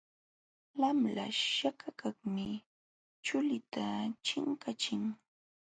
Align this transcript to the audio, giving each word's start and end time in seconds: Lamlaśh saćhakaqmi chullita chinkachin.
Lamlaśh 0.79 1.41
saćhakaqmi 1.59 2.47
chullita 3.25 3.85
chinkachin. 4.25 5.03